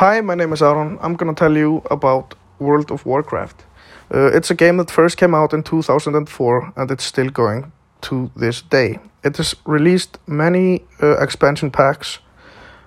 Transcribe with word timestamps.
Hi, 0.00 0.22
my 0.22 0.34
name 0.34 0.54
is 0.54 0.62
Aaron. 0.62 0.98
I'm 1.02 1.14
gonna 1.14 1.34
tell 1.34 1.54
you 1.54 1.82
about 1.90 2.34
World 2.58 2.90
of 2.90 3.04
Warcraft. 3.04 3.66
Uh, 4.10 4.30
it's 4.32 4.50
a 4.50 4.54
game 4.54 4.78
that 4.78 4.90
first 4.90 5.18
came 5.18 5.34
out 5.34 5.52
in 5.52 5.62
2004 5.62 6.72
and 6.74 6.90
it's 6.90 7.04
still 7.04 7.28
going 7.28 7.70
to 8.00 8.30
this 8.34 8.62
day. 8.62 8.98
It 9.22 9.36
has 9.36 9.54
released 9.66 10.18
many 10.26 10.84
uh, 11.02 11.18
expansion 11.18 11.70
packs. 11.70 12.18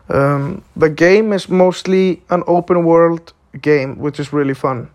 Um, 0.10 0.64
the 0.76 0.90
game 0.90 1.34
is 1.34 1.48
mostly 1.48 2.24
an 2.32 2.42
open 2.48 2.84
world 2.84 3.32
game, 3.62 4.00
which 4.00 4.20
is 4.20 4.34
really 4.34 4.56
fun. 4.56 4.90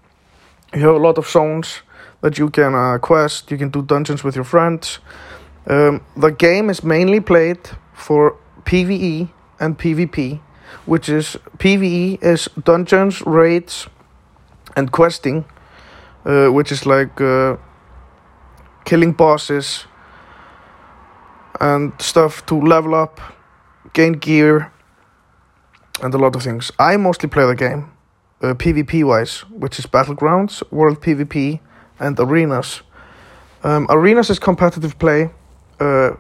You 0.75 0.81
have 0.89 0.97
a 0.97 1.07
lot 1.07 1.19
of 1.19 1.29
zones 1.29 1.83
that 2.23 2.37
you 2.37 2.51
can 2.51 2.75
uh, 2.75 2.99
quest, 2.99 3.49
you 3.53 3.59
can 3.59 3.71
do 3.71 3.81
dungeons 3.81 4.25
with 4.25 4.35
your 4.35 4.45
friends. 4.45 4.99
Um, 5.69 6.01
the 6.17 6.33
game 6.33 6.69
is 6.69 6.83
mainly 6.83 7.21
played 7.21 7.61
for 7.95 8.35
PvE 8.65 9.29
and 9.61 9.79
PvP, 9.79 10.41
which 10.87 11.09
is 11.09 11.37
PvE 11.59 12.23
is 12.23 12.49
dungeons, 12.65 13.23
raids, 13.27 13.89
and 14.77 14.91
questing, 14.91 15.45
uh, 16.25 16.49
which 16.49 16.73
is 16.73 16.87
like 16.87 17.21
uh, 17.21 17.57
killing 18.85 19.13
bosses 19.13 19.87
and 21.61 21.93
stuff 22.01 22.45
to 22.47 22.55
level 22.61 22.95
up, 22.95 23.21
gain 23.93 24.13
gear, 24.13 24.73
and 26.03 26.15
a 26.15 26.19
lot 26.19 26.37
of 26.37 26.43
things. 26.43 26.71
I 26.79 26.97
mostly 26.97 27.29
play 27.29 27.47
the 27.47 27.55
game 27.55 27.91
uh, 28.43 28.55
PvP 28.55 29.05
wise, 29.05 29.41
which 29.51 29.79
is 29.79 29.87
Battlegrounds, 29.87 30.63
World 30.71 31.01
PvP, 31.01 31.61
and 31.99 32.19
Arenas. 32.19 32.83
Um, 33.65 33.87
arenas 33.91 34.31
is 34.31 34.39
competitive 34.39 34.99
play. 34.99 35.31
Uh, 35.81 36.11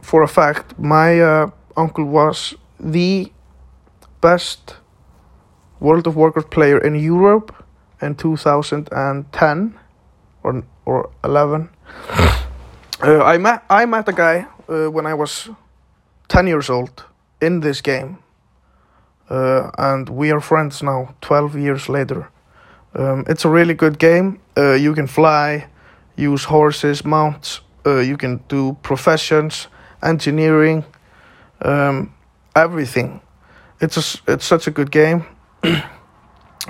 for 0.00 0.22
a 0.22 0.28
fact, 0.28 0.78
my 0.78 1.20
uh, 1.20 1.50
uncle 1.76 2.04
was 2.04 2.54
the 2.78 3.30
best 4.20 4.76
World 5.80 6.06
of 6.06 6.14
Warcraft 6.16 6.50
player 6.50 6.78
in 6.78 6.94
Europe 6.94 7.54
in 8.02 8.14
2010 8.14 9.78
or 10.42 10.62
or 10.84 11.10
11. 11.24 11.68
Uh, 13.02 13.22
I 13.22 13.38
met 13.38 13.62
I 13.70 13.86
met 13.86 14.08
a 14.08 14.12
guy 14.12 14.46
uh, 14.68 14.90
when 14.90 15.06
I 15.06 15.14
was 15.14 15.48
10 16.28 16.46
years 16.46 16.70
old 16.70 17.04
in 17.40 17.60
this 17.60 17.80
game, 17.80 18.18
uh, 19.30 19.70
and 19.78 20.08
we 20.08 20.30
are 20.32 20.40
friends 20.40 20.82
now. 20.82 21.14
12 21.20 21.56
years 21.56 21.88
later, 21.88 22.28
um, 22.94 23.24
it's 23.26 23.44
a 23.44 23.48
really 23.48 23.74
good 23.74 23.98
game. 23.98 24.38
Uh, 24.56 24.74
you 24.74 24.94
can 24.94 25.06
fly, 25.06 25.66
use 26.16 26.44
horses, 26.44 27.04
mounts. 27.04 27.60
Uh, 27.86 28.00
you 28.00 28.16
can 28.16 28.40
do 28.48 28.76
professions, 28.82 29.68
engineering, 30.02 30.84
um, 31.62 32.12
everything. 32.54 33.20
It's 33.80 33.96
a, 33.96 34.32
it's 34.32 34.44
such 34.44 34.66
a 34.66 34.70
good 34.70 34.90
game. 34.90 35.24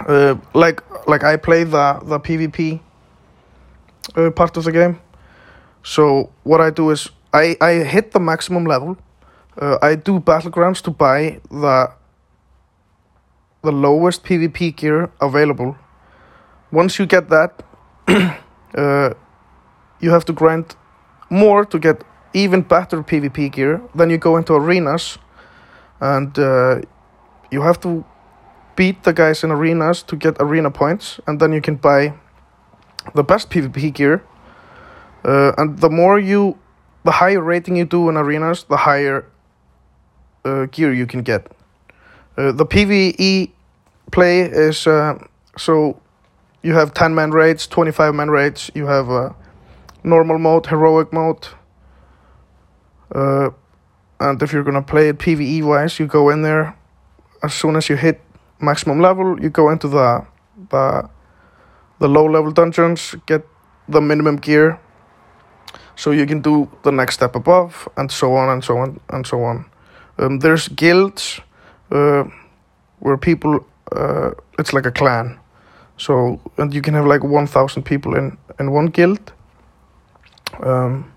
uh, 0.06 0.36
like 0.54 0.82
like 1.08 1.24
I 1.24 1.36
play 1.36 1.64
the 1.64 2.00
the 2.02 2.20
PvP 2.20 2.80
uh, 4.16 4.30
part 4.30 4.56
of 4.56 4.64
the 4.64 4.72
game. 4.72 5.00
So 5.82 6.30
what 6.44 6.60
I 6.60 6.70
do 6.70 6.90
is 6.90 7.08
I 7.32 7.56
I 7.60 7.72
hit 7.84 8.12
the 8.12 8.20
maximum 8.20 8.64
level. 8.64 8.96
Uh, 9.60 9.78
I 9.82 9.94
do 9.96 10.20
battlegrounds 10.20 10.82
to 10.82 10.90
buy 10.90 11.40
the 11.50 11.92
the 13.62 13.72
lowest 13.72 14.24
PvP 14.24 14.76
gear 14.76 15.10
available. 15.20 15.76
Once 16.72 16.98
you 16.98 17.06
get 17.06 17.28
that, 17.28 17.62
uh, 18.74 19.14
you 20.00 20.10
have 20.10 20.24
to 20.24 20.32
grind 20.32 20.76
more 21.28 21.64
to 21.64 21.78
get 21.78 22.04
even 22.32 22.62
better 22.62 23.02
PvP 23.02 23.50
gear. 23.52 23.80
Then 23.94 24.10
you 24.10 24.18
go 24.18 24.36
into 24.36 24.54
arenas, 24.54 25.18
and 26.00 26.38
uh, 26.38 26.80
you 27.50 27.62
have 27.62 27.80
to 27.80 28.04
beat 28.76 29.02
the 29.02 29.12
guys 29.12 29.44
in 29.44 29.50
arenas 29.50 30.02
to 30.04 30.16
get 30.16 30.36
arena 30.40 30.70
points, 30.70 31.20
and 31.26 31.40
then 31.40 31.52
you 31.52 31.60
can 31.60 31.76
buy 31.76 32.14
the 33.14 33.22
best 33.22 33.50
PvP 33.50 33.92
gear. 33.92 34.24
Uh, 35.24 35.52
and 35.58 35.78
the 35.78 35.90
more 35.90 36.18
you, 36.18 36.58
the 37.04 37.10
higher 37.10 37.42
rating 37.42 37.76
you 37.76 37.84
do 37.84 38.08
in 38.08 38.16
arenas, 38.16 38.64
the 38.64 38.78
higher 38.78 39.26
uh, 40.44 40.66
gear 40.66 40.92
you 40.92 41.06
can 41.06 41.22
get. 41.22 41.52
Uh, 42.36 42.52
the 42.52 42.64
PvE 42.64 43.50
play 44.10 44.40
is 44.40 44.86
uh, 44.86 45.18
so 45.56 46.00
you 46.62 46.74
have 46.74 46.94
10 46.94 47.14
man 47.14 47.30
raids, 47.30 47.66
25 47.66 48.14
man 48.14 48.30
raids, 48.30 48.70
you 48.74 48.86
have 48.86 49.10
uh, 49.10 49.30
normal 50.02 50.38
mode, 50.38 50.66
heroic 50.66 51.12
mode. 51.12 51.48
Uh, 53.14 53.50
and 54.20 54.42
if 54.42 54.52
you're 54.52 54.64
gonna 54.64 54.82
play 54.82 55.08
it 55.08 55.18
PvE 55.18 55.62
wise, 55.62 55.98
you 55.98 56.06
go 56.06 56.30
in 56.30 56.42
there 56.42 56.76
as 57.42 57.54
soon 57.54 57.76
as 57.76 57.88
you 57.88 57.96
hit 57.96 58.20
maximum 58.60 59.00
level, 59.00 59.40
you 59.40 59.50
go 59.50 59.70
into 59.70 59.88
the 59.88 60.24
the 60.70 61.08
the 61.98 62.08
low 62.08 62.26
level 62.26 62.50
dungeons, 62.50 63.14
get 63.26 63.46
the 63.88 64.00
minimum 64.00 64.36
gear, 64.36 64.78
so 65.96 66.10
you 66.10 66.26
can 66.26 66.40
do 66.40 66.68
the 66.82 66.90
next 66.90 67.14
step 67.14 67.34
above, 67.34 67.88
and 67.96 68.10
so 68.10 68.34
on 68.34 68.48
and 68.48 68.64
so 68.64 68.76
on 68.78 69.00
and 69.08 69.26
so 69.26 69.42
on. 69.42 69.64
Um, 70.18 70.38
there's 70.38 70.68
guilds 70.68 71.40
uh, 71.90 72.24
where 73.00 73.16
people, 73.16 73.64
uh, 73.92 74.30
it's 74.58 74.72
like 74.72 74.86
a 74.86 74.92
clan, 74.92 75.38
so 75.96 76.40
and 76.58 76.74
you 76.74 76.82
can 76.82 76.94
have 76.94 77.06
like 77.06 77.24
one 77.24 77.46
thousand 77.46 77.84
people 77.84 78.14
in 78.14 78.38
in 78.58 78.70
one 78.72 78.86
guild. 78.86 79.32
Um, 80.62 81.12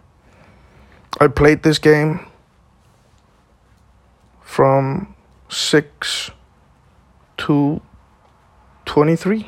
I 1.20 1.28
played 1.28 1.64
this 1.64 1.80
game 1.80 2.20
from 4.42 5.13
six 5.54 6.32
to 7.38 7.82
23. 8.86 9.48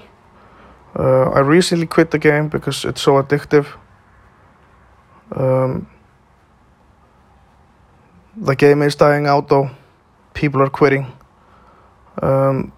Uh, 0.98 1.30
I 1.32 1.40
recently 1.40 1.88
quit 1.88 2.12
the 2.12 2.20
game 2.20 2.48
because 2.48 2.86
it's 2.86 3.02
so 3.02 3.22
addictive. 3.22 3.68
Um, 5.32 5.88
the 8.38 8.56
game 8.56 8.82
is 8.82 8.96
dying 8.96 9.28
out 9.28 9.50
though. 9.50 9.70
People 10.34 10.62
are 10.62 10.70
quitting. 10.70 11.12
Um, 12.22 12.72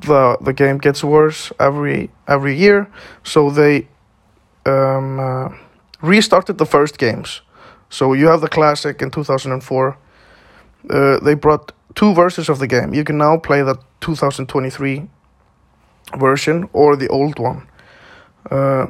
the 0.00 0.36
the 0.40 0.52
game 0.52 0.78
gets 0.78 1.02
worse 1.02 1.52
every 1.58 2.10
every 2.28 2.56
year, 2.56 2.88
so 3.22 3.50
they 3.50 3.88
um, 4.66 5.18
uh, 5.18 5.48
restarted 6.00 6.58
the 6.58 6.66
first 6.66 6.98
games. 6.98 7.42
So 7.88 8.12
you 8.12 8.26
have 8.28 8.40
the 8.40 8.48
classic 8.48 9.02
in 9.02 9.10
2004. 9.10 9.98
Uh, 10.90 11.20
they 11.20 11.34
brought 11.34 11.72
two 11.94 12.14
versions 12.14 12.48
of 12.48 12.58
the 12.58 12.66
game. 12.66 12.94
You 12.94 13.04
can 13.04 13.18
now 13.18 13.38
play 13.38 13.62
the 13.62 13.76
2023 14.00 15.08
version 16.18 16.68
or 16.72 16.96
the 16.96 17.08
old 17.08 17.38
one. 17.38 17.66
Uh, 18.50 18.86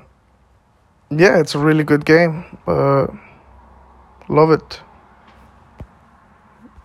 yeah, 1.11 1.39
it's 1.39 1.55
a 1.55 1.59
really 1.59 1.85
good 1.85 2.05
game. 2.05 2.59
Uh, 2.67 3.07
love 4.29 4.51
it. 4.51 4.81